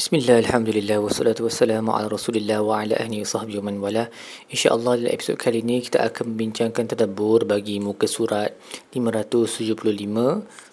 Bismillah, 0.00 0.40
Alhamdulillah, 0.40 0.96
wassalatu 0.96 1.44
wassalamu 1.44 1.92
ala 1.92 2.08
rasulillah 2.08 2.64
wa 2.64 2.80
ala 2.80 2.96
ahli 2.96 3.20
sahbihi 3.20 3.60
wa 3.60 3.68
man 3.68 3.84
wala. 3.84 4.08
InsyaAllah 4.48 4.96
dalam 4.96 5.12
episod 5.12 5.36
kali 5.36 5.60
ini 5.60 5.84
kita 5.84 6.00
akan 6.00 6.32
membincangkan 6.32 6.88
tadabur 6.88 7.44
bagi 7.44 7.84
muka 7.84 8.08
surat 8.08 8.56
575 8.96 9.76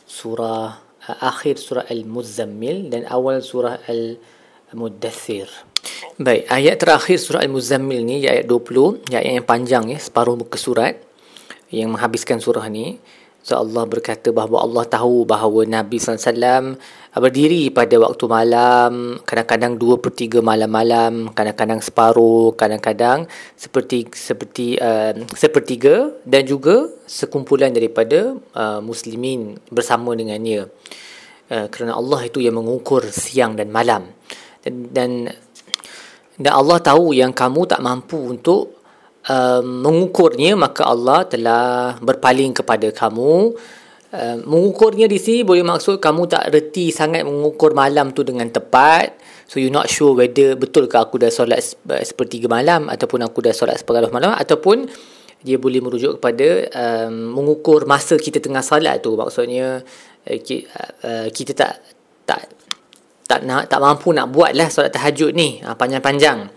Surah 0.07 0.79
uh, 0.79 1.17
akhir 1.19 1.59
surah 1.59 1.91
Al-Muzammil 1.91 2.87
dan 2.87 3.03
awal 3.11 3.43
surah 3.43 3.83
Al-Muddathir 3.91 5.51
Baik, 6.15 6.47
ayat 6.47 6.79
terakhir 6.79 7.19
surah 7.19 7.43
Al-Muzammil 7.43 8.07
ni 8.07 8.23
ayat 8.23 8.47
20 8.47 9.11
Ayat 9.11 9.43
yang 9.43 9.43
panjang 9.43 9.91
ya, 9.91 9.99
separuh 9.99 10.39
muka 10.39 10.55
surat 10.55 11.03
Yang 11.67 11.99
menghabiskan 11.99 12.39
surah 12.39 12.63
ni 12.71 12.95
So 13.47 13.55
Allah 13.55 13.87
berkata 13.87 14.27
bahawa 14.35 14.67
Allah 14.67 14.83
tahu 14.83 15.23
bahawa 15.23 15.63
Nabi 15.63 16.03
SAW 16.03 16.75
berdiri 17.15 17.71
pada 17.71 17.95
waktu 17.95 18.27
malam, 18.27 19.23
kadang-kadang 19.23 19.79
dua 19.79 19.95
per 20.03 20.11
tiga 20.11 20.43
malam-malam, 20.43 21.31
kadang-kadang 21.31 21.79
separuh, 21.79 22.51
kadang-kadang 22.59 23.23
seperti 23.55 24.03
seperti 24.11 24.75
uh, 24.83 25.15
sepertiga 25.31 26.11
dan 26.27 26.43
juga 26.43 26.91
sekumpulan 27.07 27.71
daripada 27.71 28.35
uh, 28.51 28.83
muslimin 28.83 29.55
bersama 29.71 30.11
dengannya. 30.11 30.67
Uh, 31.47 31.71
kerana 31.71 31.95
Allah 31.95 32.27
itu 32.27 32.43
yang 32.43 32.59
mengukur 32.59 33.07
siang 33.15 33.55
dan 33.55 33.71
malam. 33.71 34.11
Dan, 34.59 34.91
dan 34.91 35.09
dan 36.35 36.51
Allah 36.51 36.83
tahu 36.83 37.15
yang 37.15 37.31
kamu 37.31 37.63
tak 37.63 37.79
mampu 37.79 38.19
untuk 38.19 38.76
uh, 39.29 39.61
mengukurnya 39.63 40.55
maka 40.55 40.87
Allah 40.87 41.27
telah 41.27 41.95
berpaling 41.99 42.55
kepada 42.55 42.89
kamu. 42.91 43.53
Uh, 44.07 44.39
mengukurnya 44.47 45.03
di 45.11 45.19
sini 45.19 45.43
boleh 45.43 45.67
maksud 45.67 45.99
kamu 45.99 46.31
tak 46.31 46.47
reti 46.47 46.95
sangat 46.95 47.27
mengukur 47.27 47.75
malam 47.75 48.15
tu 48.15 48.23
dengan 48.23 48.47
tepat. 48.47 49.19
So 49.47 49.59
you 49.63 49.71
not 49.71 49.87
sure 49.87 50.15
whether 50.15 50.59
betul 50.59 50.91
ke 50.91 50.95
aku 50.99 51.19
dah 51.19 51.31
solat 51.31 51.63
sepertiga 52.03 52.51
malam 52.51 52.91
ataupun 52.91 53.23
aku 53.23 53.39
dah 53.43 53.55
solat 53.55 53.79
separuh 53.79 54.11
malam 54.11 54.35
ataupun 54.35 54.87
dia 55.39 55.55
boleh 55.55 55.79
merujuk 55.79 56.19
kepada 56.19 56.67
um, 56.73 57.31
mengukur 57.39 57.87
masa 57.87 58.19
kita 58.19 58.43
tengah 58.43 58.63
solat 58.63 58.99
tu. 58.99 59.15
Maksudnya 59.15 59.83
uh, 60.27 61.27
kita 61.31 61.51
tak 61.55 61.79
tak 62.27 62.41
tak 63.27 63.43
nak 63.43 63.67
tak 63.67 63.79
mampu 63.83 64.11
nak 64.15 64.31
buat 64.31 64.55
lah 64.55 64.67
solat 64.71 64.91
tahajud 64.91 65.35
ni. 65.35 65.63
Panjang-panjang 65.63 66.47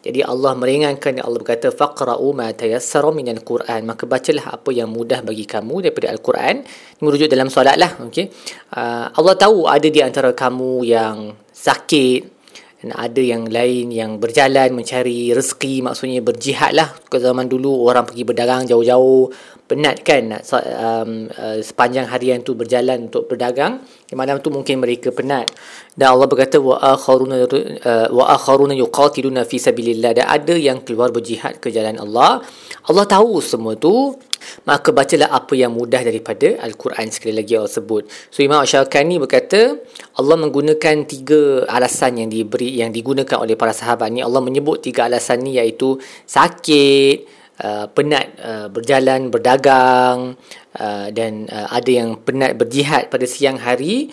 jadi 0.00 0.24
Allah 0.24 0.56
meringankan 0.56 1.20
Allah 1.20 1.36
berkata 1.36 1.68
faqra'u 1.68 2.32
ma 2.32 2.48
tayassara 2.56 3.12
minal 3.12 3.44
Quran. 3.44 3.84
Maka 3.84 4.08
bacalah 4.08 4.56
apa 4.56 4.72
yang 4.72 4.88
mudah 4.88 5.20
bagi 5.20 5.44
kamu 5.44 5.84
daripada 5.84 6.08
Al-Quran 6.16 6.64
ini 6.64 7.02
merujuk 7.04 7.28
dalam 7.28 7.52
solat 7.52 7.76
lah 7.76 8.00
okey? 8.08 8.32
Uh, 8.72 9.12
Allah 9.12 9.34
tahu 9.36 9.68
ada 9.68 9.84
di 9.84 10.00
antara 10.00 10.32
kamu 10.32 10.88
yang 10.88 11.36
sakit 11.52 12.40
dan 12.80 12.96
ada 12.96 13.20
yang 13.20 13.44
lain 13.44 13.92
yang 13.92 14.16
berjalan 14.16 14.72
mencari 14.72 15.36
rezeki 15.36 15.84
maksudnya 15.84 16.24
berjihad 16.24 16.72
lah 16.72 16.88
ke 17.12 17.20
zaman 17.20 17.44
dulu 17.44 17.84
orang 17.84 18.08
pergi 18.08 18.24
berdagang 18.24 18.64
jauh-jauh 18.64 19.28
penat 19.70 20.02
kan 20.02 20.34
um, 20.34 21.30
uh, 21.30 21.62
sepanjang 21.62 22.10
harian 22.10 22.42
tu 22.42 22.58
berjalan 22.58 23.06
untuk 23.06 23.30
berdagang 23.30 23.78
di 24.10 24.18
malam 24.18 24.42
tu 24.42 24.50
mungkin 24.50 24.82
mereka 24.82 25.14
penat. 25.14 25.46
Dan 25.94 26.18
Allah 26.18 26.26
berkata 26.26 26.58
wa 26.58 26.82
akharuna 26.82 27.46
uh, 27.46 28.10
wa 28.10 28.34
akharuna 28.34 28.74
yuqatiluna 28.74 29.46
fi 29.46 29.62
sabilillah. 29.62 30.18
Dan 30.18 30.26
ada 30.26 30.58
yang 30.58 30.82
keluar 30.82 31.14
berjihad 31.14 31.62
ke 31.62 31.70
jalan 31.70 32.02
Allah. 32.02 32.42
Allah 32.90 33.06
tahu 33.06 33.38
semua 33.38 33.78
tu. 33.78 34.18
Maka 34.64 34.90
bacalah 34.90 35.30
apa 35.30 35.52
yang 35.52 35.76
mudah 35.76 36.00
daripada 36.00 36.58
Al-Quran 36.64 37.12
sekali 37.12 37.38
lagi 37.38 37.60
Allah 37.60 37.70
sebut. 37.70 38.08
So 38.32 38.40
Imam 38.40 38.64
Syarkani 38.64 39.20
berkata 39.20 39.76
Allah 40.16 40.36
menggunakan 40.40 41.04
tiga 41.04 41.68
alasan 41.68 42.24
yang 42.24 42.32
diberi 42.32 42.72
yang 42.80 42.90
digunakan 42.90 43.36
oleh 43.36 43.54
para 43.54 43.76
sahabat 43.76 44.08
ni. 44.10 44.24
Allah 44.24 44.40
menyebut 44.40 44.80
tiga 44.80 45.06
alasan 45.06 45.44
ni 45.44 45.60
iaitu 45.60 46.00
sakit 46.24 47.39
Uh, 47.60 47.84
penat 47.92 48.40
uh, 48.40 48.72
berjalan 48.72 49.28
berdagang 49.28 50.32
uh, 50.80 51.06
dan 51.12 51.44
uh, 51.52 51.68
ada 51.68 51.90
yang 51.92 52.16
penat 52.16 52.56
berjihad 52.56 53.12
pada 53.12 53.28
siang 53.28 53.60
hari 53.60 54.08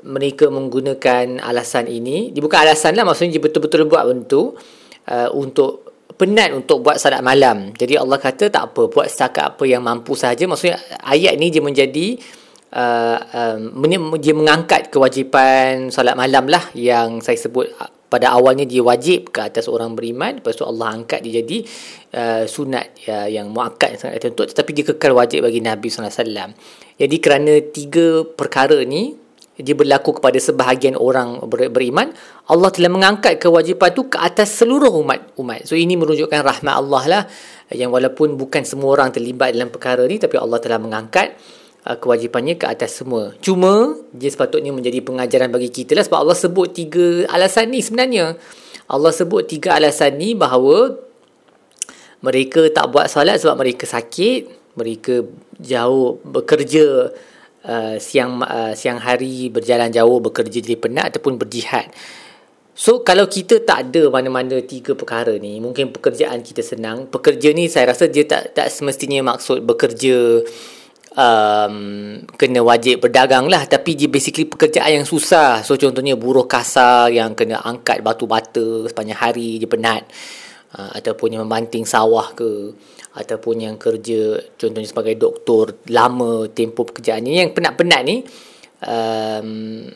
mereka 0.00 0.48
menggunakan 0.48 1.44
alasan 1.44 1.92
ini. 1.92 2.32
Dia 2.32 2.40
bukan 2.40 2.56
alasan 2.64 2.96
lah 2.96 3.04
maksudnya 3.04 3.36
dia 3.36 3.42
betul-betul 3.44 3.84
buat 3.84 4.08
untuk 4.08 4.56
uh, 5.12 5.28
untuk 5.36 5.86
penat 6.16 6.56
untuk 6.56 6.80
buat 6.80 6.96
salat 6.96 7.20
malam. 7.20 7.76
Jadi 7.76 8.00
Allah 8.00 8.16
kata 8.16 8.48
tak 8.48 8.72
apa 8.72 8.88
buat 8.88 9.06
setakat 9.10 9.56
apa 9.56 9.64
yang 9.68 9.84
mampu 9.84 10.16
saja 10.16 10.48
maksudnya 10.48 10.80
ayat 11.04 11.36
ni 11.36 11.52
dia 11.52 11.60
menjadi 11.60 12.16
uh, 12.72 13.18
um, 13.60 13.84
dia 14.16 14.32
mengangkat 14.32 14.88
kewajipan 14.88 15.92
salat 15.92 16.16
malam 16.16 16.48
lah 16.48 16.64
yang 16.72 17.20
saya 17.20 17.36
sebut 17.36 17.68
pada 18.06 18.32
awalnya 18.32 18.62
dia 18.62 18.82
wajib 18.82 19.34
ke 19.34 19.42
atas 19.42 19.66
orang 19.66 19.98
beriman 19.98 20.38
lepas 20.38 20.54
tu 20.54 20.62
Allah 20.62 20.94
angkat 20.94 21.26
dia 21.26 21.42
jadi 21.42 21.58
uh, 22.14 22.44
sunat 22.46 22.86
uh, 23.10 23.28
yang 23.28 23.50
muakkad 23.50 23.98
sangat 23.98 24.22
tertentu 24.22 24.46
tetapi 24.54 24.70
dia 24.70 24.84
kekal 24.94 25.12
wajib 25.18 25.42
bagi 25.42 25.58
Nabi 25.58 25.90
SAW 25.90 26.54
jadi 26.96 27.16
kerana 27.18 27.52
tiga 27.74 28.22
perkara 28.22 28.78
ni 28.86 29.26
dia 29.56 29.72
berlaku 29.72 30.20
kepada 30.20 30.36
sebahagian 30.36 31.00
orang 31.00 31.40
ber- 31.48 31.72
beriman 31.72 32.12
Allah 32.44 32.68
telah 32.68 32.92
mengangkat 32.92 33.40
kewajipan 33.40 33.88
tu 33.96 34.12
ke 34.12 34.20
atas 34.20 34.52
seluruh 34.60 34.92
umat 35.00 35.32
umat. 35.40 35.64
So 35.64 35.74
ini 35.74 35.96
menunjukkan 35.96 36.44
rahmat 36.44 36.74
Allah 36.76 37.02
lah 37.08 37.22
yang 37.72 37.88
walaupun 37.88 38.36
bukan 38.36 38.62
semua 38.68 38.94
orang 38.94 39.10
terlibat 39.10 39.56
dalam 39.56 39.72
perkara 39.72 40.04
ni 40.04 40.20
tapi 40.20 40.36
Allah 40.36 40.60
telah 40.60 40.76
mengangkat 40.76 41.34
uh, 41.86 41.96
kewajipannya 41.96 42.58
ke 42.58 42.66
atas 42.66 42.98
semua 42.98 43.32
cuma 43.38 43.94
dia 44.10 44.28
sepatutnya 44.28 44.74
menjadi 44.74 45.00
pengajaran 45.06 45.54
bagi 45.54 45.70
kita 45.70 45.94
lah 45.94 46.02
sebab 46.02 46.26
Allah 46.26 46.38
sebut 46.38 46.68
tiga 46.74 47.30
alasan 47.30 47.70
ni 47.70 47.80
sebenarnya 47.80 48.34
Allah 48.90 49.14
sebut 49.14 49.46
tiga 49.46 49.78
alasan 49.78 50.18
ni 50.18 50.34
bahawa 50.34 50.98
mereka 52.20 52.66
tak 52.74 52.90
buat 52.90 53.06
solat 53.06 53.38
sebab 53.38 53.62
mereka 53.62 53.86
sakit 53.86 54.74
mereka 54.74 55.22
jauh 55.62 56.18
bekerja 56.26 57.14
Uh, 57.66 57.98
siang 57.98 58.38
uh, 58.46 58.78
siang 58.78 59.02
hari 59.02 59.50
berjalan 59.50 59.90
jauh 59.90 60.22
bekerja 60.22 60.62
jadi 60.62 60.78
penat 60.78 61.10
ataupun 61.10 61.34
berjihad. 61.34 61.90
So 62.78 63.02
kalau 63.02 63.26
kita 63.26 63.64
tak 63.66 63.90
ada 63.90 64.06
mana-mana 64.06 64.62
tiga 64.62 64.94
perkara 64.94 65.34
ni, 65.40 65.58
mungkin 65.58 65.90
pekerjaan 65.90 66.46
kita 66.46 66.62
senang. 66.62 67.10
Pekerja 67.10 67.50
ni 67.50 67.66
saya 67.66 67.90
rasa 67.90 68.06
dia 68.06 68.22
tak 68.22 68.54
tak 68.54 68.70
semestinya 68.70 69.34
maksud 69.34 69.66
bekerja 69.66 70.46
um, 71.16 71.76
kena 72.36 72.60
wajib 72.62 73.02
berdagang 73.02 73.48
lah. 73.48 73.64
Tapi 73.64 73.96
dia 73.96 74.06
basically 74.06 74.46
pekerjaan 74.46 75.02
yang 75.02 75.06
susah. 75.08 75.64
So 75.64 75.74
contohnya 75.74 76.14
buruh 76.14 76.44
kasar 76.46 77.10
yang 77.10 77.32
kena 77.32 77.64
angkat 77.64 78.04
batu 78.04 78.28
bata 78.28 78.86
sepanjang 78.86 79.18
hari 79.18 79.58
dia 79.58 79.66
penat. 79.66 80.06
Uh, 80.76 80.92
ataupun 80.92 81.32
yang 81.32 81.42
membanting 81.48 81.88
sawah 81.88 82.30
ke. 82.36 82.76
Ataupun 83.16 83.64
yang 83.64 83.80
kerja 83.80 84.36
contohnya 84.60 84.84
sebagai 84.84 85.16
doktor 85.16 85.80
lama 85.88 86.52
tempoh 86.52 86.84
pekerjaan 86.84 87.24
ni 87.24 87.40
yang 87.40 87.56
penat-penat 87.56 88.04
ni 88.04 88.20
um, 88.84 89.88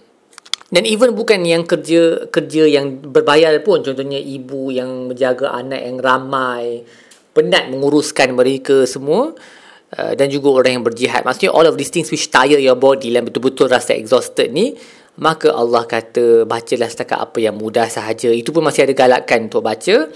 dan 0.70 0.86
even 0.86 1.12
bukan 1.18 1.42
yang 1.42 1.66
kerja 1.66 2.30
kerja 2.30 2.62
yang 2.64 3.02
berbayar 3.02 3.58
pun. 3.60 3.82
Contohnya 3.82 4.16
ibu 4.16 4.70
yang 4.70 5.10
menjaga 5.10 5.50
anak 5.52 5.82
yang 5.82 5.98
ramai 5.98 6.86
penat 7.34 7.68
menguruskan 7.68 8.38
mereka 8.38 8.86
semua. 8.86 9.34
uh, 9.34 9.59
dan 9.90 10.30
juga 10.30 10.62
orang 10.62 10.78
yang 10.78 10.86
berjihad. 10.86 11.26
Maksudnya 11.26 11.50
all 11.50 11.66
of 11.66 11.74
these 11.74 11.90
things 11.90 12.06
which 12.14 12.30
tire 12.30 12.62
your 12.62 12.78
body 12.78 13.10
dan 13.10 13.26
betul-betul 13.26 13.66
rasa 13.66 13.98
exhausted 13.98 14.54
ni 14.54 14.78
maka 15.20 15.52
Allah 15.52 15.84
kata 15.84 16.48
bacalah 16.48 16.88
setakat 16.88 17.18
apa 17.18 17.38
yang 17.42 17.58
mudah 17.58 17.90
sahaja. 17.90 18.32
Itu 18.32 18.56
pun 18.56 18.64
masih 18.64 18.88
ada 18.88 18.94
galakan 18.96 19.52
untuk 19.52 19.60
baca. 19.60 20.08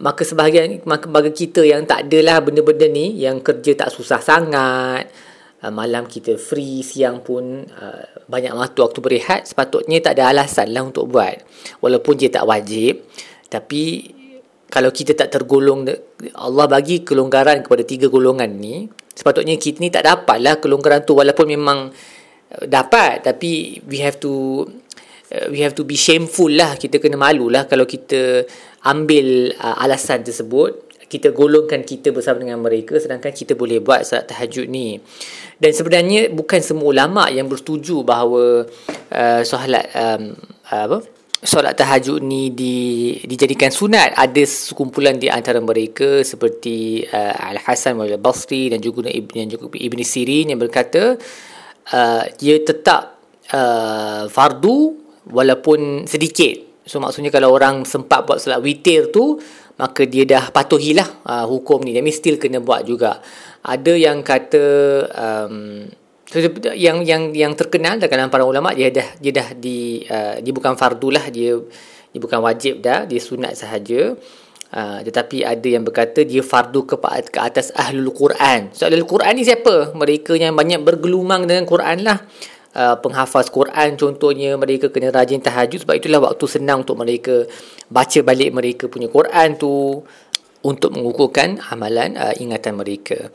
Maka 0.00 0.22
sebahagian 0.24 0.80
maka 0.88 1.06
bagi 1.06 1.30
kita 1.30 1.60
yang 1.60 1.84
tak 1.84 2.08
adalah 2.08 2.40
benda-benda 2.40 2.88
ni 2.88 3.20
yang 3.20 3.44
kerja 3.44 3.76
tak 3.76 3.92
susah 3.92 4.18
sangat 4.18 5.12
uh, 5.60 5.68
malam 5.68 6.08
kita 6.08 6.40
free 6.40 6.80
siang 6.80 7.20
pun 7.20 7.68
uh, 7.68 8.04
banyak 8.24 8.56
waktu 8.56 8.80
waktu 8.80 8.98
berehat 9.04 9.40
sepatutnya 9.44 10.00
tak 10.00 10.16
ada 10.16 10.32
alasan 10.32 10.72
lah 10.72 10.88
untuk 10.88 11.04
buat. 11.12 11.44
Walaupun 11.84 12.16
dia 12.16 12.32
tak 12.32 12.48
wajib 12.48 13.06
tapi 13.52 14.14
kalau 14.70 14.94
kita 14.94 15.18
tak 15.18 15.34
tergolong 15.34 15.84
Allah 16.38 16.66
bagi 16.70 17.02
kelonggaran 17.02 17.66
kepada 17.66 17.82
tiga 17.82 18.06
golongan 18.06 18.48
ni 18.54 18.86
sepatutnya 19.20 19.60
kita 19.60 19.84
ni 19.84 19.92
tak 19.92 20.08
dapat 20.08 20.40
lah 20.40 20.56
kelonggaran 20.56 21.04
tu 21.04 21.12
walaupun 21.20 21.44
memang 21.44 21.92
uh, 22.56 22.64
dapat. 22.64 23.20
Tapi 23.20 23.84
we 23.84 24.00
have 24.00 24.16
to 24.16 24.64
uh, 25.36 25.46
we 25.52 25.60
have 25.60 25.76
to 25.76 25.84
be 25.84 26.00
shameful 26.00 26.48
lah. 26.48 26.80
Kita 26.80 26.96
kena 26.96 27.20
malu 27.20 27.52
lah 27.52 27.68
kalau 27.68 27.84
kita 27.84 28.48
ambil 28.88 29.52
uh, 29.60 29.76
alasan 29.84 30.24
tersebut. 30.24 30.88
Kita 31.10 31.34
golongkan 31.34 31.82
kita 31.82 32.14
bersama 32.14 32.38
dengan 32.38 32.62
mereka 32.62 32.94
sedangkan 32.94 33.34
kita 33.34 33.58
boleh 33.58 33.82
buat 33.82 34.06
salat 34.06 34.30
tahajud 34.30 34.70
ni. 34.70 34.94
Dan 35.58 35.74
sebenarnya 35.74 36.30
bukan 36.30 36.62
semua 36.62 36.94
ulama 36.94 37.26
yang 37.28 37.50
bersetuju 37.50 38.06
bahawa 38.06 38.62
uh, 39.10 39.42
solat 39.42 39.90
um, 39.90 40.38
apa 40.70 41.19
solat 41.40 41.72
tahajud 41.72 42.20
ni 42.20 42.52
di, 42.52 43.16
dijadikan 43.24 43.72
sunat 43.72 44.12
ada 44.12 44.42
sekumpulan 44.44 45.16
di 45.16 45.32
antara 45.32 45.56
mereka 45.60 46.20
seperti 46.20 47.04
uh, 47.08 47.34
Al 47.50 47.58
Hasan 47.64 47.96
wal 47.96 48.12
Basri 48.20 48.68
dan 48.68 48.84
juga 48.84 49.08
Ibn 49.08 49.34
dan 49.34 49.48
juga 49.48 49.72
Ibn 49.72 50.00
Sirin 50.04 50.52
yang 50.52 50.60
berkata 50.60 51.16
uh, 51.96 52.24
dia 52.36 52.56
tetap 52.60 53.16
uh, 53.56 54.28
fardu 54.28 54.78
walaupun 55.32 56.04
sedikit 56.04 56.70
So 56.90 56.98
maksudnya 56.98 57.30
kalau 57.30 57.54
orang 57.54 57.86
sempat 57.86 58.26
buat 58.26 58.42
solat 58.42 58.58
witir 58.66 59.14
tu 59.14 59.38
maka 59.78 60.02
dia 60.04 60.26
dah 60.26 60.50
patuhilah 60.50 61.22
uh, 61.22 61.46
hukum 61.46 61.86
ni. 61.86 61.94
Jadi 61.94 62.10
still 62.10 62.36
kena 62.36 62.58
buat 62.58 62.82
juga. 62.82 63.22
Ada 63.62 63.94
yang 63.94 64.26
kata 64.26 64.64
um, 65.14 65.86
yang 66.78 67.02
yang 67.02 67.34
yang 67.34 67.52
terkenal 67.58 67.98
dalam 67.98 68.30
para 68.30 68.46
ulama 68.46 68.70
dia 68.70 68.86
dah 68.94 69.18
dia 69.18 69.32
dah 69.34 69.48
di 69.58 70.06
uh, 70.06 70.38
dia 70.38 70.52
bukan 70.54 70.78
fardu 70.78 71.08
lah 71.10 71.26
dia 71.26 71.58
dia 72.14 72.20
bukan 72.22 72.38
wajib 72.38 72.78
dah 72.78 73.02
dia 73.02 73.18
sunat 73.18 73.58
sahaja. 73.58 74.14
Uh, 74.70 75.02
tetapi 75.02 75.42
ada 75.42 75.66
yang 75.66 75.82
berkata 75.82 76.22
dia 76.22 76.46
fardu 76.46 76.86
ke, 76.86 76.94
ke 77.34 77.38
atas 77.42 77.74
ahlul 77.74 78.14
Quran. 78.14 78.70
So 78.70 78.86
ahlul 78.86 79.02
Quran 79.02 79.34
ni 79.34 79.42
siapa? 79.42 79.90
Mereka 79.90 80.38
yang 80.38 80.54
banyak 80.54 80.86
bergelumang 80.86 81.50
dengan 81.50 81.66
Quran 81.66 82.06
lah. 82.06 82.22
Uh, 82.70 82.94
penghafaz 83.02 83.50
Quran 83.50 83.98
contohnya 83.98 84.54
mereka 84.54 84.86
kena 84.94 85.10
rajin 85.10 85.42
tahajud. 85.42 85.82
Sebab 85.82 85.98
itulah 85.98 86.22
waktu 86.22 86.46
senang 86.46 86.86
untuk 86.86 87.02
mereka 87.02 87.42
baca 87.90 88.18
balik 88.22 88.54
mereka 88.54 88.86
punya 88.86 89.10
Quran 89.10 89.58
tu 89.58 90.06
untuk 90.62 90.94
mengukuhkan 90.94 91.58
amalan 91.74 92.14
uh, 92.14 92.38
ingatan 92.38 92.78
mereka 92.78 93.34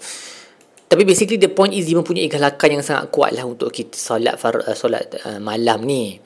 tapi 0.86 1.02
basically 1.02 1.42
the 1.42 1.50
point 1.50 1.74
is 1.74 1.90
dia 1.90 1.98
mempunyai 1.98 2.30
galakan 2.30 2.78
yang 2.78 2.84
sangat 2.86 3.10
kuat 3.10 3.34
lah 3.34 3.42
untuk 3.44 3.74
kita 3.74 3.98
solat 3.98 4.38
far, 4.38 4.62
uh, 4.62 4.78
solat 4.78 5.18
uh, 5.26 5.42
malam 5.42 5.82
ni. 5.82 6.22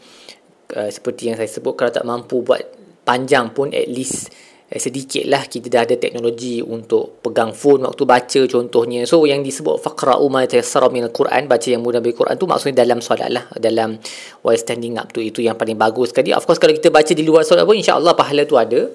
Uh, 0.70 0.92
seperti 0.92 1.32
yang 1.32 1.40
saya 1.40 1.50
sebut 1.50 1.74
kalau 1.74 1.90
tak 1.90 2.06
mampu 2.06 2.46
buat 2.46 2.62
panjang 3.02 3.56
pun 3.56 3.74
at 3.74 3.88
least 3.90 4.30
uh, 4.68 4.78
sedikit 4.78 5.26
lah 5.32 5.48
kita 5.48 5.72
dah 5.72 5.82
ada 5.88 5.96
teknologi 5.96 6.60
untuk 6.60 7.24
pegang 7.24 7.56
phone 7.56 7.88
waktu 7.88 8.04
baca 8.04 8.42
contohnya. 8.52 9.08
So 9.08 9.24
yang 9.24 9.48
disebut 9.48 9.80
faqra'u 9.80 10.28
ma 10.28 10.44
tayassara 10.44 10.92
min 10.92 11.08
al-Quran 11.08 11.48
baca 11.48 11.68
yang 11.72 11.80
mudah 11.80 12.04
dari 12.04 12.12
Quran 12.12 12.36
tu 12.36 12.44
maksudnya 12.44 12.84
dalam 12.84 13.00
solat 13.00 13.32
lah 13.32 13.48
dalam 13.56 13.96
while 14.44 14.60
standing 14.60 15.00
up 15.00 15.10
tu 15.16 15.24
itu 15.24 15.40
yang 15.40 15.56
paling 15.56 15.80
bagus 15.80 16.12
sekali. 16.12 16.36
Of 16.36 16.44
course 16.44 16.60
kalau 16.60 16.76
kita 16.76 16.92
baca 16.92 17.16
di 17.16 17.24
luar 17.24 17.48
solat 17.48 17.64
pun 17.64 17.80
insya-Allah 17.80 18.12
pahala 18.12 18.44
tu 18.44 18.60
ada. 18.60 18.92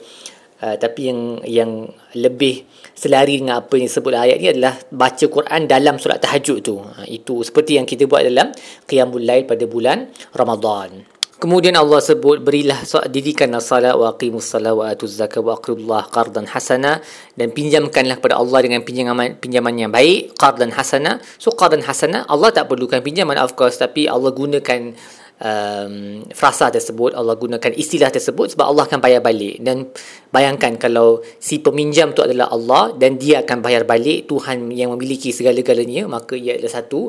Uh, 0.62 0.78
tapi 0.78 1.10
yang 1.10 1.20
yang 1.44 1.70
lebih 2.14 2.62
selari 2.94 3.42
dengan 3.42 3.58
apa 3.58 3.74
yang 3.74 3.90
disebut 3.90 4.12
ayat 4.14 4.38
ni 4.38 4.48
adalah 4.54 4.78
baca 4.86 5.26
Quran 5.26 5.66
dalam 5.66 5.98
solat 5.98 6.22
tahajud 6.22 6.58
tu. 6.62 6.78
Uh, 6.78 7.06
itu 7.10 7.42
seperti 7.42 7.76
yang 7.76 7.84
kita 7.84 8.06
buat 8.06 8.22
dalam 8.22 8.54
qiyamul 8.86 9.22
lail 9.22 9.44
pada 9.44 9.66
bulan 9.66 10.08
Ramadan. 10.30 11.14
Kemudian 11.34 11.76
Allah 11.76 12.00
sebut 12.00 12.40
berilah 12.40 12.86
so, 12.86 13.02
didikan 13.04 13.52
salat 13.60 13.92
wa 13.98 14.14
aqimus 14.14 14.48
salat 14.48 14.72
wa 14.72 14.88
atuz 14.88 15.18
zakat 15.18 15.44
wa 15.44 15.58
aqribullah 15.58 16.08
qardan 16.08 16.48
hasana 16.48 17.04
dan 17.36 17.52
pinjamkanlah 17.52 18.16
kepada 18.16 18.40
Allah 18.40 18.64
dengan 18.64 18.80
pinjaman 18.80 19.36
pinjaman 19.42 19.76
yang 19.76 19.92
baik 19.92 20.38
qardan 20.40 20.72
hasana. 20.72 21.20
So 21.36 21.52
qardan 21.52 21.84
hasana 21.84 22.24
Allah 22.32 22.48
tak 22.48 22.70
perlukan 22.70 23.02
pinjaman 23.04 23.36
of 23.36 23.58
course 23.60 23.76
tapi 23.76 24.08
Allah 24.08 24.32
gunakan 24.32 24.96
um, 25.40 26.22
frasa 26.30 26.70
tersebut 26.70 27.16
Allah 27.16 27.34
gunakan 27.34 27.72
istilah 27.74 28.12
tersebut 28.12 28.54
sebab 28.54 28.66
Allah 28.70 28.84
akan 28.86 29.00
bayar 29.02 29.20
balik. 29.24 29.58
Dan 29.64 29.90
bayangkan 30.30 30.78
kalau 30.78 31.24
si 31.40 31.58
peminjam 31.58 32.14
tu 32.14 32.22
adalah 32.22 32.52
Allah 32.52 32.94
dan 32.94 33.18
dia 33.18 33.42
akan 33.42 33.58
bayar 33.64 33.82
balik 33.88 34.30
Tuhan 34.30 34.70
yang 34.70 34.94
memiliki 34.94 35.34
segala-galanya 35.34 36.06
maka 36.06 36.38
ia 36.38 36.58
adalah 36.58 36.74
satu 36.82 37.00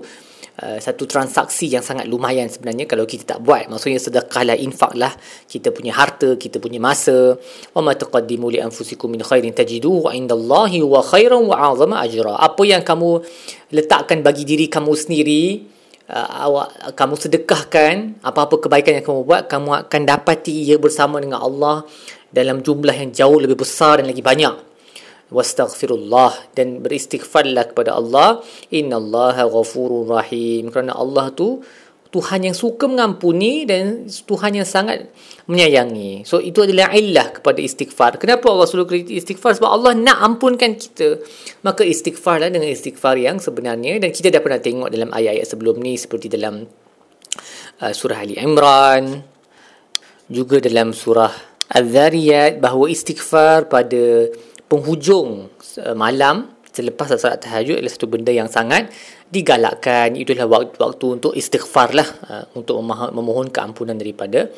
Uh, 0.56 0.80
satu 0.80 1.04
transaksi 1.04 1.68
yang 1.68 1.83
sangat 1.83 2.07
lumayan 2.07 2.48
sebenarnya 2.48 2.88
kalau 2.88 3.04
kita 3.04 3.36
tak 3.36 3.44
buat. 3.44 3.68
Maksudnya 3.68 4.00
sedekahlah 4.00 4.56
infaklah 4.56 5.12
kita 5.51 5.75
punya 5.75 5.92
harta 5.92 6.39
kita 6.39 6.63
punya 6.63 6.80
masa. 6.80 7.36
Wa 7.75 7.83
ma 7.83 7.92
taqaddimu 7.92 8.48
li 8.48 8.63
anfusikum 8.63 9.12
min 9.12 9.19
khairin 9.19 9.51
tajiduhu 9.51 10.07
indallahi 10.16 10.80
wa 10.80 11.04
khairan 11.04 11.44
wa 11.44 11.60
'azama 11.60 12.00
ajra. 12.00 12.39
Apa 12.39 12.63
yang 12.63 12.88
kamu 12.88 13.19
letakkan 13.75 14.24
bagi 14.24 14.48
diri 14.48 14.72
kamu 14.72 14.95
sendiri 14.95 15.75
uh, 16.09 16.29
awak 16.45 16.95
kamu 16.97 17.15
sedekahkan 17.17 17.95
apa-apa 18.21 18.61
kebaikan 18.61 18.97
yang 18.97 19.05
kamu 19.05 19.21
buat 19.25 19.43
kamu 19.49 19.85
akan 19.87 20.01
dapati 20.05 20.53
ia 20.65 20.77
bersama 20.77 21.17
dengan 21.21 21.41
Allah 21.41 21.85
dalam 22.29 22.61
jumlah 22.61 22.93
yang 22.93 23.11
jauh 23.15 23.39
lebih 23.39 23.59
besar 23.59 24.03
dan 24.03 24.11
lagi 24.11 24.21
banyak. 24.21 24.55
Wastaghfirullah 25.25 26.53
dan 26.53 26.85
beristighfarlah 26.85 27.73
kepada 27.73 27.97
Allah. 27.97 28.45
Innallaha 28.69 29.49
ghafurur 29.49 30.05
rahim. 30.05 30.69
Kerana 30.69 30.93
Allah 30.93 31.33
tu 31.33 31.65
Tuhan 32.15 32.47
yang 32.47 32.56
suka 32.56 32.88
mengampuni 32.88 33.67
dan 33.67 34.07
Tuhan 34.07 34.56
yang 34.56 34.63
sangat 34.63 35.12
menyayangi. 35.51 36.23
So 36.23 36.39
itu 36.39 36.63
adalah 36.63 36.95
illah 36.95 37.27
kepada 37.35 37.59
istighfar. 37.59 38.15
Kenapa 38.15 38.47
Allah 38.47 38.63
suruh 38.71 38.88
istighfar? 38.88 39.59
Sebab 39.59 39.67
Allah 39.67 39.91
nak 40.00 40.23
ampunkan 40.23 40.79
kita. 40.79 41.19
Maka 41.67 41.83
istighfarlah 41.83 42.47
dengan 42.47 42.71
istighfar 42.71 43.19
yang 43.19 43.44
sebenarnya 43.44 44.00
dan 44.00 44.15
kita 44.15 44.31
dah 44.31 44.39
pernah 44.39 44.63
tengok 44.63 44.88
dalam 44.95 45.12
ayat-ayat 45.12 45.44
sebelum 45.44 45.75
ni 45.83 46.00
seperti 46.00 46.31
dalam 46.31 46.63
uh, 47.83 47.91
surah 47.91 48.23
Ali 48.23 48.39
Imran 48.39 49.19
juga 50.31 50.63
dalam 50.63 50.95
surah 50.95 51.35
Az-Zariyat 51.67 52.63
bahawa 52.63 52.88
istighfar 52.88 53.67
pada 53.67 54.31
penghujung 54.71 55.51
uh, 55.83 55.95
malam 56.00 56.56
selepas 56.71 57.12
salat 57.19 57.44
tahajud 57.44 57.79
adalah 57.79 57.91
satu 57.91 58.07
benda 58.07 58.31
yang 58.31 58.47
sangat 58.47 58.88
digalakkan. 59.30 60.13
Itulah 60.13 60.45
waktu, 60.45 60.77
waktu 60.77 61.06
untuk 61.10 61.31
istighfar 61.33 61.98
lah 61.98 62.07
uh, 62.30 62.45
untuk 62.54 62.77
memohon 62.86 63.50
keampunan 63.50 63.98
daripada 63.98 64.50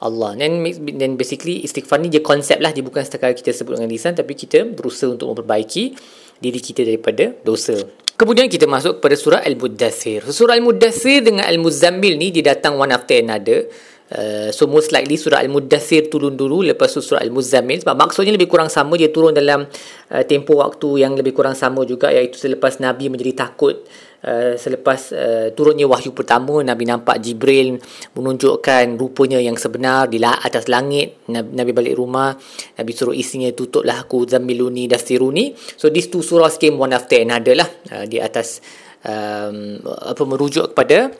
Allah. 0.00 0.36
Dan 0.36 0.64
then 0.96 1.16
basically 1.20 1.64
istighfar 1.64 2.00
ni 2.00 2.08
je 2.08 2.24
konsep 2.24 2.60
lah. 2.60 2.72
Dia 2.72 2.84
bukan 2.84 3.04
setakat 3.04 3.36
kita 3.36 3.52
sebut 3.52 3.76
dengan 3.76 3.90
lisan 3.92 4.16
tapi 4.16 4.32
kita 4.32 4.64
berusaha 4.64 5.12
untuk 5.12 5.32
memperbaiki 5.32 5.96
diri 6.40 6.60
kita 6.60 6.82
daripada 6.82 7.36
dosa. 7.44 7.76
Kemudian 8.14 8.46
kita 8.46 8.70
masuk 8.70 9.02
kepada 9.02 9.16
surah 9.18 9.40
Al-Muddathir 9.42 10.22
surah 10.30 10.54
Al-Muddathir 10.54 11.26
dengan 11.26 11.50
Al-Muzammil 11.50 12.14
ni 12.14 12.30
dia 12.30 12.54
datang 12.54 12.78
one 12.78 12.94
after 12.94 13.18
another. 13.18 13.66
Uh, 14.14 14.54
so 14.54 14.70
most 14.70 14.94
likely 14.94 15.18
surah 15.18 15.42
Al-Mudathir 15.42 16.06
turun 16.06 16.38
dulu 16.38 16.62
lepas 16.62 16.94
tu 16.94 17.02
surah 17.02 17.26
Al-Muzammil. 17.26 17.82
Sebab 17.82 17.98
maksudnya 17.98 18.30
lebih 18.30 18.46
kurang 18.46 18.70
sama 18.70 18.94
dia 18.94 19.10
turun 19.10 19.34
dalam 19.34 19.66
uh, 20.14 20.24
tempoh 20.30 20.62
waktu 20.62 21.02
yang 21.02 21.18
lebih 21.18 21.34
kurang 21.34 21.58
sama 21.58 21.82
juga 21.82 22.14
iaitu 22.14 22.38
selepas 22.38 22.78
Nabi 22.78 23.10
menjadi 23.10 23.50
takut 23.50 23.82
uh, 24.24 24.56
selepas 24.56 25.00
uh, 25.12 25.48
turunnya 25.52 25.84
wahyu 25.84 26.16
pertama 26.16 26.64
Nabi 26.64 26.88
nampak 26.88 27.20
Jibril 27.20 27.78
menunjukkan 28.16 28.96
rupanya 28.96 29.38
yang 29.38 29.60
sebenar 29.60 30.08
di 30.08 30.18
atas 30.24 30.66
langit 30.66 31.28
Nabi, 31.28 31.52
Nabi 31.52 31.70
balik 31.76 31.94
rumah. 32.00 32.34
Nabi 32.80 32.90
suruh 32.96 33.14
isinya 33.14 33.52
tutuplah 33.52 34.08
aku 34.08 34.24
Zammiluni 34.24 34.88
Dastiruni. 34.88 35.52
So 35.76 35.92
these 35.92 36.08
two 36.08 36.24
surah 36.24 36.50
came 36.56 36.80
one 36.80 36.96
after 36.96 37.20
another 37.20 37.54
lah 37.54 37.68
uh, 37.92 38.04
di 38.08 38.18
atas 38.18 38.64
um, 39.04 39.78
apa 39.84 40.22
merujuk 40.24 40.72
kepada 40.72 41.12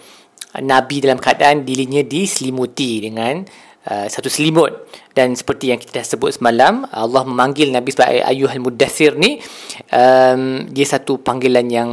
Nabi 0.65 1.03
dalam 1.03 1.19
keadaan 1.19 1.67
dirinya 1.67 2.01
diselimuti 2.01 3.03
dengan 3.03 3.43
uh, 3.91 4.07
satu 4.09 4.33
selimut. 4.33 4.87
Dan 5.15 5.39
seperti 5.39 5.71
yang 5.71 5.79
kita 5.79 6.03
sebut 6.03 6.35
semalam 6.35 6.83
Allah 6.91 7.23
memanggil 7.23 7.71
Nabi 7.71 7.95
sebagai 7.95 8.27
ayuhal 8.27 8.59
mudathir 8.59 9.15
ni 9.15 9.39
um, 9.95 10.67
dia 10.67 10.87
satu 10.91 11.23
panggilan 11.23 11.67
yang 11.71 11.91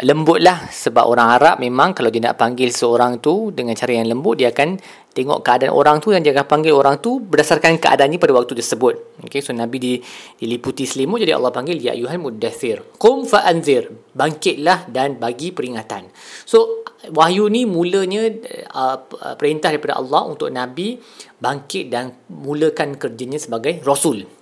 lembut 0.00 0.40
lah 0.40 0.72
sebab 0.72 1.04
orang 1.04 1.36
Arab 1.36 1.60
memang 1.60 1.92
kalau 1.92 2.08
dia 2.08 2.24
nak 2.24 2.40
panggil 2.40 2.72
seorang 2.72 3.20
tu 3.20 3.52
dengan 3.52 3.76
cara 3.76 3.92
yang 3.92 4.08
lembut 4.08 4.40
dia 4.40 4.48
akan 4.48 4.80
tengok 5.12 5.44
keadaan 5.44 5.76
orang 5.76 6.00
tu 6.00 6.16
dan 6.16 6.24
dia 6.24 6.32
akan 6.32 6.48
panggil 6.48 6.72
orang 6.72 6.96
tu 6.96 7.20
berdasarkan 7.20 7.76
keadaannya 7.76 8.16
pada 8.16 8.32
waktu 8.32 8.56
tersebut. 8.56 9.20
Okay, 9.28 9.44
so 9.44 9.52
Nabi 9.52 9.76
di, 9.76 9.92
diliputi 10.40 10.88
selimut 10.88 11.20
jadi 11.20 11.36
Allah 11.36 11.52
panggil 11.52 11.76
ya 11.76 11.92
ayuhal 11.92 12.24
mudathir 12.24 12.80
kum 12.96 13.28
fa'anzir 13.28 13.92
bangkitlah 14.16 14.88
dan 14.88 15.20
bagi 15.20 15.52
peringatan. 15.52 16.08
So 16.48 16.88
wahyu 17.12 17.52
ni 17.52 17.68
mulanya 17.68 18.32
uh, 18.72 18.96
perintah 19.36 19.76
daripada 19.76 20.00
Allah 20.00 20.24
untuk 20.24 20.48
Nabi 20.48 20.96
bangkit 21.36 21.92
dan 21.92 22.16
mulakan 22.32 22.96
kerjanya 22.96 23.36
sebagai 23.36 23.84
Rasul 23.84 24.41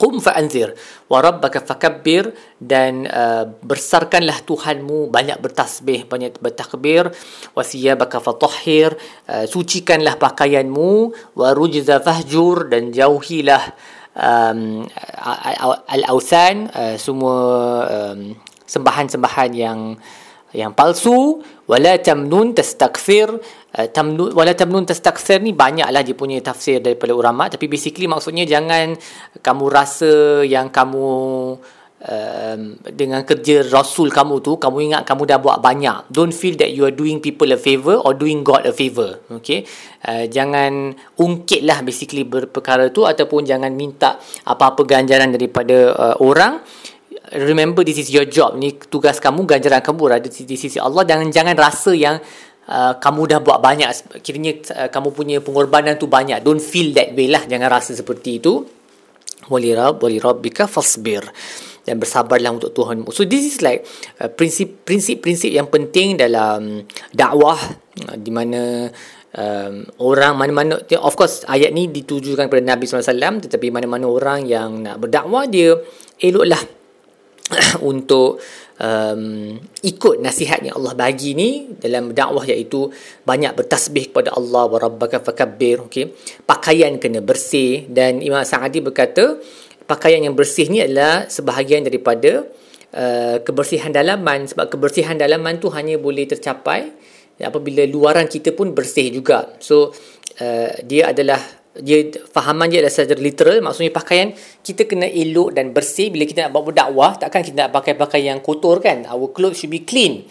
Qum 0.00 0.16
fa'anzir. 0.16 0.72
Wa 1.12 1.20
rabbaka 1.20 1.60
fakabbir 1.60 2.32
dan 2.56 3.04
uh, 3.04 3.44
bersarkanlah 3.60 4.40
Tuhanmu 4.48 5.12
banyak 5.12 5.36
bertasbih 5.44 6.08
banyak 6.08 6.40
bertakbir. 6.40 7.12
Wa 7.52 7.60
siyabaka 7.60 8.16
fatahhir 8.16 8.96
uh, 9.28 9.44
sucikanlah 9.44 10.16
pakaianmu. 10.16 11.12
Wa 11.36 11.52
rujza 11.52 12.00
fahjur 12.00 12.72
dan 12.72 12.96
jauhilah 12.96 13.76
um, 14.16 14.88
al-awthan 15.84 16.72
uh, 16.72 16.96
semua 16.96 17.36
um, 17.84 18.32
sembahan-sembahan 18.64 19.50
yang 19.52 20.00
yang 20.56 20.72
palsu. 20.72 21.44
Wala 21.70 22.00
tamnun 22.02 22.56
tastakfir 22.56 23.30
uh, 23.76 23.88
tamnun 23.90 24.34
wala 24.34 24.54
tamnun 24.56 24.88
tastakfir 24.88 25.42
ni 25.44 25.52
banyaklah 25.54 26.02
dia 26.02 26.16
punya 26.16 26.38
tafsir 26.42 26.82
daripada 26.82 27.12
ulama. 27.14 27.46
Tapi 27.46 27.66
basically 27.70 28.10
maksudnya 28.10 28.48
jangan 28.48 28.96
kamu 29.42 29.64
rasa 29.70 30.42
yang 30.46 30.72
kamu 30.72 31.08
um, 32.00 32.60
dengan 32.88 33.20
kerja 33.24 33.66
rasul 33.68 34.08
kamu 34.08 34.40
tu 34.40 34.56
kamu 34.56 34.92
ingat 34.92 35.02
kamu 35.04 35.22
dah 35.28 35.38
buat 35.38 35.58
banyak. 35.60 36.08
Don't 36.08 36.32
feel 36.32 36.56
that 36.56 36.72
you 36.72 36.88
are 36.88 36.94
doing 36.94 37.20
people 37.20 37.48
a 37.52 37.60
favor 37.60 38.00
or 38.00 38.16
doing 38.16 38.40
god 38.40 38.64
a 38.64 38.72
favor. 38.72 39.20
Okay? 39.40 39.64
Uh, 40.04 40.24
jangan 40.26 40.96
ungkitlah 41.20 41.84
basically 41.84 42.24
berperkara 42.24 42.88
tu 42.90 43.04
ataupun 43.04 43.44
jangan 43.44 43.72
minta 43.72 44.16
apa-apa 44.48 44.84
ganjaran 44.88 45.32
daripada 45.32 45.92
uh, 45.92 46.16
orang. 46.24 46.60
Remember 47.30 47.86
this 47.86 48.00
is 48.02 48.10
your 48.10 48.26
job. 48.26 48.58
Ni 48.58 48.74
tugas 48.74 49.22
kamu 49.22 49.46
ganjaran 49.46 49.78
kamu. 49.78 49.98
Berada 50.02 50.26
di 50.26 50.56
sisi 50.58 50.82
Allah. 50.82 51.06
Jangan 51.06 51.30
jangan 51.30 51.54
rasa 51.54 51.94
yang 51.94 52.18
uh, 52.70 52.94
kamu 53.02 53.36
dah 53.36 53.38
buat 53.42 53.58
banyak 53.58 53.90
kiranya 54.22 54.52
uh, 54.78 54.88
kamu 54.88 55.08
punya 55.10 55.36
pengorbanan 55.42 55.98
tu 55.98 56.06
banyak. 56.06 56.40
Don't 56.40 56.62
feel 56.62 56.94
that 56.94 57.12
way 57.18 57.26
lah. 57.26 57.42
Jangan 57.44 57.68
rasa 57.68 57.92
seperti 57.92 58.38
itu. 58.38 58.62
Wali 59.50 59.74
rabb 59.74 59.98
wali 60.00 60.22
rabbika 60.22 60.70
fasbir. 60.70 61.26
Dan 61.80 61.96
bersabarlah 61.98 62.54
untuk 62.54 62.70
Tuhan. 62.76 63.02
So 63.10 63.26
this 63.26 63.42
is 63.42 63.56
like 63.64 63.82
uh, 64.22 64.30
prinsip 64.30 64.86
prinsip 64.86 65.18
prinsip 65.18 65.50
yang 65.50 65.66
penting 65.66 66.14
dalam 66.14 66.86
dakwah. 67.10 67.58
Uh, 68.00 68.16
di 68.16 68.30
mana 68.30 68.86
um, 69.34 69.84
orang 70.02 70.32
mana-mana 70.38 70.78
of 71.02 71.14
course 71.18 71.42
ayat 71.50 71.74
ni 71.74 71.90
ditujukan 71.90 72.46
kepada 72.46 72.64
Nabi 72.64 72.86
SAW 72.86 73.42
tetapi 73.44 73.70
mana-mana 73.70 74.06
orang 74.06 74.46
yang 74.46 74.82
nak 74.82 75.02
berdakwah 75.02 75.46
dia 75.46 75.74
eloklah 76.18 76.79
untuk 77.90 78.40
um, 78.80 79.54
ikut 79.84 80.16
nasihat 80.24 80.64
yang 80.64 80.80
Allah 80.80 80.94
bagi 80.96 81.36
ni 81.36 81.70
dalam 81.78 82.16
dakwah 82.16 82.42
iaitu 82.46 82.88
banyak 83.22 83.52
bertasbih 83.54 84.10
kepada 84.10 84.34
Allah 84.34 84.64
wa 84.66 84.78
rabbaka 84.80 85.20
fakabbir. 85.20 85.86
Okey. 85.86 86.16
Pakaian 86.48 86.96
kena 86.96 87.20
bersih 87.20 87.86
dan 87.90 88.24
Imam 88.24 88.42
Sa'adi 88.42 88.80
berkata 88.80 89.38
pakaian 89.84 90.22
yang 90.22 90.34
bersih 90.38 90.70
ni 90.70 90.80
adalah 90.80 91.26
sebahagian 91.26 91.84
daripada 91.84 92.46
uh, 92.96 93.36
kebersihan 93.44 93.92
dalaman. 93.92 94.48
Sebab 94.48 94.72
kebersihan 94.72 95.18
dalaman 95.18 95.60
tu 95.60 95.68
hanya 95.74 96.00
boleh 96.00 96.24
tercapai 96.24 96.90
apabila 97.40 97.84
luaran 97.88 98.28
kita 98.28 98.52
pun 98.56 98.72
bersih 98.76 99.10
juga. 99.12 99.56
So 99.60 99.92
uh, 100.40 100.70
dia 100.84 101.10
adalah 101.12 101.59
dia 101.78 102.10
fahaman 102.34 102.66
dia 102.66 102.82
adalah 102.82 102.90
secara 102.90 103.22
literal 103.22 103.62
maksudnya 103.62 103.94
pakaian 103.94 104.34
kita 104.66 104.90
kena 104.90 105.06
elok 105.06 105.54
dan 105.54 105.70
bersih 105.70 106.10
bila 106.10 106.26
kita 106.26 106.48
nak 106.48 106.50
buat 106.50 106.74
berdakwah 106.74 107.14
takkan 107.14 107.46
kita 107.46 107.68
nak 107.68 107.70
pakai 107.70 107.94
pakaian 107.94 108.34
yang 108.34 108.42
kotor 108.42 108.82
kan 108.82 109.06
our 109.06 109.30
clothes 109.30 109.62
should 109.62 109.70
be 109.70 109.86
clean 109.86 110.26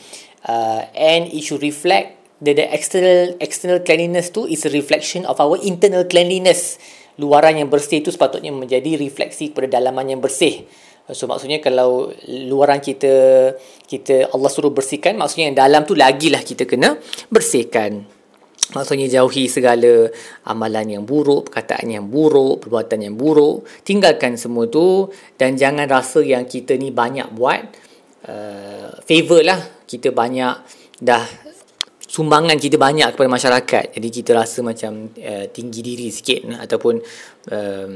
uh, 0.51 0.83
and 0.91 1.31
it 1.31 1.39
should 1.39 1.63
reflect 1.63 2.19
the, 2.43 2.51
the 2.51 2.67
external 2.75 3.39
external 3.39 3.79
cleanliness 3.79 4.35
tu 4.35 4.43
is 4.51 4.67
a 4.67 4.71
reflection 4.75 5.23
of 5.23 5.39
our 5.39 5.55
internal 5.63 6.03
cleanliness 6.03 6.75
luaran 7.19 7.59
yang 7.59 7.67
bersih 7.67 7.99
itu 7.99 8.09
sepatutnya 8.09 8.55
menjadi 8.55 8.95
refleksi 8.95 9.51
kepada 9.51 9.77
dalaman 9.77 10.07
yang 10.07 10.23
bersih. 10.23 10.63
So 11.11 11.27
maksudnya 11.27 11.59
kalau 11.59 12.15
luaran 12.25 12.79
kita 12.79 13.13
kita 13.83 14.31
Allah 14.31 14.49
suruh 14.49 14.71
bersihkan, 14.71 15.19
maksudnya 15.19 15.51
yang 15.51 15.57
dalam 15.57 15.81
tu 15.83 15.97
lagilah 15.99 16.39
kita 16.41 16.63
kena 16.63 16.95
bersihkan. 17.27 18.07
Maksudnya 18.69 19.09
jauhi 19.09 19.49
segala 19.49 20.13
amalan 20.45 21.01
yang 21.01 21.03
buruk, 21.05 21.49
perkataan 21.49 21.89
yang 21.89 22.05
buruk, 22.05 22.61
perbuatan 22.61 23.01
yang 23.01 23.17
buruk. 23.17 23.65
Tinggalkan 23.81 24.37
semua 24.37 24.69
tu 24.69 25.09
dan 25.41 25.57
jangan 25.57 25.89
rasa 25.89 26.21
yang 26.21 26.45
kita 26.45 26.77
ni 26.77 26.93
banyak 26.93 27.33
buat 27.33 27.65
uh, 28.29 29.01
favor 29.01 29.41
lah. 29.41 29.57
Kita 29.89 30.13
banyak 30.13 30.53
dah 31.01 31.25
sumbangan 32.09 32.57
kita 32.57 32.81
banyak 32.81 33.13
kepada 33.13 33.29
masyarakat 33.29 33.85
jadi 33.93 34.07
kita 34.09 34.33
rasa 34.33 34.65
macam 34.65 35.13
uh, 35.13 35.45
tinggi 35.53 35.85
diri 35.85 36.09
sikit 36.09 36.57
ataupun 36.57 36.97
um, 37.53 37.91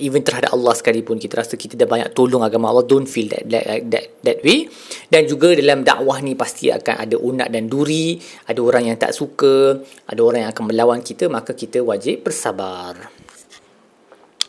even 0.00 0.24
terhadap 0.24 0.56
Allah 0.56 0.72
sekalipun 0.72 1.20
kita 1.20 1.44
rasa 1.44 1.60
kita 1.60 1.76
dah 1.76 1.84
banyak 1.84 2.16
tolong 2.16 2.40
agama 2.40 2.72
Allah 2.72 2.88
don't 2.88 3.04
feel 3.04 3.28
that 3.28 3.44
that 3.44 3.84
that, 3.92 4.04
that 4.24 4.38
way 4.40 4.64
dan 5.12 5.28
juga 5.28 5.52
dalam 5.52 5.84
dakwah 5.84 6.16
ni 6.24 6.32
pasti 6.32 6.72
akan 6.72 6.96
ada 6.96 7.20
unat 7.20 7.52
dan 7.52 7.68
duri 7.68 8.16
ada 8.48 8.60
orang 8.64 8.88
yang 8.88 8.96
tak 8.96 9.12
suka 9.12 9.76
ada 10.08 10.20
orang 10.24 10.48
yang 10.48 10.50
akan 10.56 10.64
melawan 10.72 11.00
kita 11.04 11.28
maka 11.28 11.52
kita 11.52 11.84
wajib 11.84 12.24
bersabar 12.24 12.96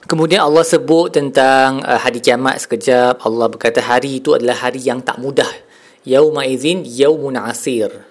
Kemudian 0.09 0.41
Allah 0.41 0.65
sebut 0.65 1.13
tentang 1.13 1.85
uh, 1.85 2.01
hari 2.01 2.17
kiamat 2.17 2.57
sekejap. 2.65 3.21
Allah 3.21 3.45
berkata 3.45 3.77
hari 3.77 4.17
itu 4.17 4.33
adalah 4.33 4.57
hari 4.57 4.81
yang 4.81 5.05
tak 5.05 5.21
mudah. 5.21 5.45
Yauma 6.01 6.49
idzin 6.49 6.81
yaumun 6.81 7.37
asir 7.37 8.08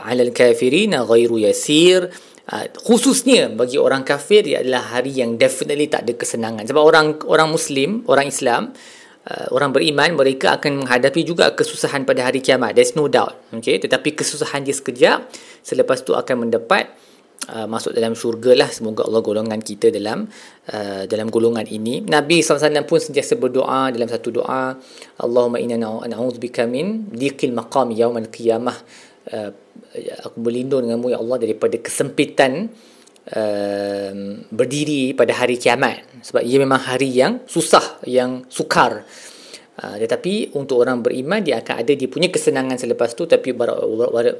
alal 0.00 0.32
kafirina 0.32 1.04
ghairu 1.04 1.42
yasir. 1.42 2.08
Uh, 2.42 2.66
khususnya 2.74 3.46
bagi 3.54 3.78
orang 3.78 4.02
kafir 4.02 4.42
ia 4.42 4.66
adalah 4.66 4.98
hari 4.98 5.14
yang 5.14 5.38
definitely 5.38 5.86
tak 5.86 6.08
ada 6.08 6.12
kesenangan. 6.18 6.66
Sebab 6.66 6.82
orang 6.82 7.06
orang 7.30 7.48
muslim 7.54 8.02
orang 8.10 8.26
Islam 8.26 8.74
uh, 9.30 9.46
orang 9.54 9.70
beriman 9.70 10.18
mereka 10.18 10.58
akan 10.58 10.82
menghadapi 10.82 11.22
juga 11.22 11.54
kesusahan 11.54 12.02
pada 12.02 12.26
hari 12.26 12.42
kiamat. 12.42 12.74
There's 12.74 12.98
no 12.98 13.06
doubt. 13.06 13.38
Okay? 13.62 13.78
Tetapi 13.78 14.18
kesusahan 14.18 14.66
dia 14.66 14.74
sekejap 14.74 15.30
selepas 15.62 16.02
tu 16.02 16.18
akan 16.18 16.48
mendapat 16.48 16.90
uh, 17.50 17.66
masuk 17.70 17.94
dalam 17.94 18.18
syurga 18.18 18.58
lah. 18.58 18.68
Semoga 18.70 19.06
Allah 19.06 19.22
golongan 19.22 19.60
kita 19.62 19.94
dalam 19.94 20.26
uh, 20.74 21.02
dalam 21.06 21.30
golongan 21.30 21.66
ini. 21.70 22.02
Nabi 22.02 22.42
SAW 22.42 22.86
pun 22.86 22.98
sentiasa 22.98 23.38
berdoa 23.38 23.94
dalam 23.94 24.10
satu 24.10 24.28
doa. 24.34 24.74
Allahumma 25.22 25.62
inna 25.62 25.78
na'udzubika 25.78 26.66
min 26.66 27.06
diqil 27.14 27.54
maqam 27.54 27.94
yaumal 27.94 28.26
qiyamah 28.26 29.10
uh, 29.30 29.50
aku 30.26 30.36
berlindung 30.42 30.88
denganmu 30.88 31.14
ya 31.14 31.18
Allah 31.22 31.38
daripada 31.38 31.76
kesempitan 31.78 32.72
uh, 33.30 34.12
berdiri 34.50 35.14
pada 35.14 35.36
hari 35.38 35.60
kiamat. 35.60 36.22
Sebab 36.22 36.42
ia 36.42 36.58
memang 36.58 36.80
hari 36.82 37.10
yang 37.12 37.46
susah 37.46 38.02
yang 38.08 38.46
sukar. 38.50 39.06
Uh, 39.72 39.96
tetapi 39.96 40.52
untuk 40.58 40.84
orang 40.84 41.00
beriman 41.00 41.40
dia 41.40 41.62
akan 41.62 41.80
ada 41.80 41.92
dia 41.94 42.08
punya 42.10 42.28
kesenangan 42.28 42.76
selepas 42.76 43.14
tu. 43.14 43.30
Tapi 43.30 43.54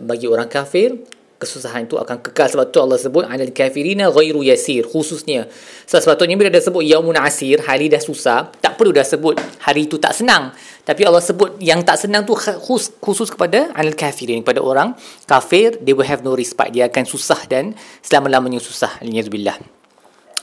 bagi 0.02 0.26
orang 0.26 0.50
kafir 0.50 1.21
kesusahan 1.42 1.90
itu 1.90 1.98
akan 1.98 2.22
kekal. 2.22 2.46
Sebab 2.46 2.70
tu 2.70 2.78
Allah 2.78 2.98
sebut 3.02 3.26
anil 3.26 3.50
kafirina 3.50 4.14
ghairu 4.14 4.46
yasir. 4.46 4.86
Khususnya 4.86 5.50
sebab 5.90 6.00
sepatutnya 6.06 6.38
bila 6.38 6.54
dah 6.54 6.62
sebut 6.62 6.86
yaumun 6.86 7.18
asir 7.18 7.58
hari 7.66 7.90
dah 7.90 7.98
susah 7.98 8.54
tak 8.62 8.78
perlu 8.78 8.94
dah 8.94 9.02
sebut 9.02 9.34
hari 9.66 9.90
itu 9.90 9.98
tak 9.98 10.14
senang. 10.14 10.54
Tapi 10.86 11.02
Allah 11.02 11.22
sebut 11.22 11.58
yang 11.58 11.82
tak 11.82 11.98
senang 11.98 12.22
tu 12.22 12.38
khusus, 12.38 12.94
khusus 13.02 13.28
kepada 13.30 13.74
anil 13.74 13.98
kafirin 13.98 14.46
kepada 14.46 14.62
orang 14.62 14.94
kafir 15.26 15.82
they 15.82 15.90
will 15.90 16.06
have 16.06 16.22
no 16.22 16.38
respite. 16.38 16.70
Dia 16.70 16.86
akan 16.86 17.02
susah 17.02 17.42
dan 17.50 17.74
selama-lamanya 18.06 18.62
susah. 18.62 19.02
Alhamdulillah. 19.02 19.58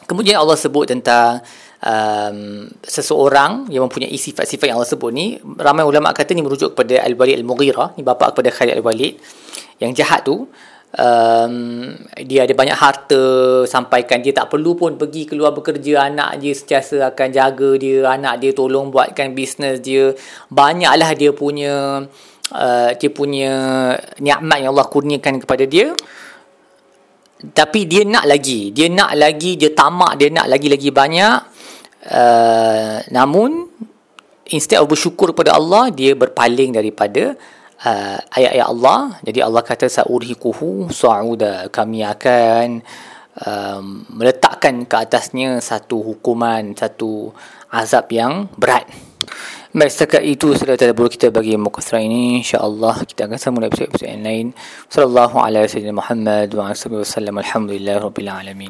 Kemudian 0.09 0.41
Allah 0.41 0.57
sebut 0.57 0.89
tentang 0.89 1.45
um, 1.85 2.65
seseorang 2.81 3.69
yang 3.69 3.85
mempunyai 3.85 4.15
sifat-sifat 4.17 4.73
yang 4.73 4.81
Allah 4.81 4.89
sebut 4.89 5.13
ni 5.13 5.37
ramai 5.61 5.85
ulama 5.85 6.09
kata 6.11 6.33
ni 6.33 6.41
merujuk 6.41 6.73
kepada 6.73 7.05
Al-Walid 7.05 7.37
Al-Mughirah 7.39 7.93
ni 7.93 8.01
bapa 8.01 8.33
kepada 8.33 8.49
Khalid 8.49 8.73
Al-Walid. 8.81 9.21
Yang 9.77 9.91
jahat 10.01 10.25
tu 10.27 10.49
um, 10.95 11.53
dia 12.17 12.49
ada 12.49 12.53
banyak 12.55 12.77
harta 12.77 13.21
sampaikan. 13.69 14.23
Dia 14.23 14.33
tak 14.33 14.49
perlu 14.49 14.73
pun 14.73 14.97
pergi 14.97 15.29
keluar 15.29 15.53
bekerja. 15.53 16.09
Anak 16.09 16.41
dia 16.41 16.53
sentiasa 16.55 17.13
akan 17.13 17.27
jaga 17.29 17.69
dia. 17.77 18.09
Anak 18.09 18.41
dia 18.41 18.51
tolong 18.55 18.89
buatkan 18.89 19.37
bisnes 19.37 19.83
dia. 19.83 20.15
Banyaklah 20.49 21.13
dia 21.13 21.31
punya 21.35 22.05
uh, 22.55 22.89
dia 22.97 23.09
punya 23.13 23.53
nikmat 24.17 24.57
yang 24.63 24.71
Allah 24.73 24.87
kurniakan 24.89 25.43
kepada 25.43 25.67
dia. 25.69 25.93
Tapi 27.39 27.87
dia 27.87 28.03
nak 28.03 28.25
lagi. 28.25 28.73
Dia 28.73 28.89
nak 28.89 29.15
lagi 29.15 29.55
dia 29.55 29.71
tamak 29.71 30.17
dia 30.17 30.33
nak 30.33 30.49
lagi-lagi 30.49 30.89
banyak. 30.89 31.37
Uh, 31.99 33.03
namun 33.11 33.67
instead 34.49 34.79
of 34.81 34.87
bersyukur 34.87 35.35
kepada 35.35 35.55
Allah 35.55 35.91
dia 35.91 36.15
berpaling 36.15 36.73
daripada 36.73 37.35
uh, 37.85 38.17
ayat-ayat 38.35 38.67
Allah. 38.67 39.01
Jadi 39.23 39.39
Allah 39.43 39.63
kata 39.63 39.85
sa'urhiquhu 39.87 40.91
sa'uda. 40.91 41.67
Kami 41.71 42.03
akan 42.03 42.65
um, 43.45 44.03
meletakkan 44.15 44.83
ke 44.83 44.95
atasnya 44.95 45.59
satu 45.63 46.03
hukuman, 46.03 46.75
satu 46.75 47.31
azab 47.71 48.09
yang 48.11 48.49
berat. 48.57 48.87
Baik, 49.69 49.93
setakat 49.93 50.25
itu 50.25 50.57
sudah 50.57 50.73
tadabbur 50.73 51.13
kita 51.13 51.29
bagi 51.29 51.53
muka 51.53 51.77
surat 51.77 52.01
ini. 52.01 52.41
InsyaAllah 52.41 53.05
kita 53.05 53.29
akan 53.29 53.37
sambung 53.37 53.69
episode-episode 53.69 54.09
yang 54.09 54.25
lain. 54.25 54.47
Sallallahu 54.89 55.37
alaihi 55.37 55.69
wasallam 55.69 55.95
Muhammad 56.01 56.49
wa 56.57 56.73
sallam. 57.05 57.37
Alhamdulillah 57.37 58.01
Rabbil 58.01 58.31
Alamin. 58.33 58.67